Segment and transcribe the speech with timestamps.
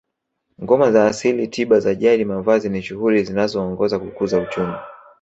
[0.63, 4.73] Ngoma za asili tiba za jadi mavazi ni shughuli zinazoongoza kukuza uchumi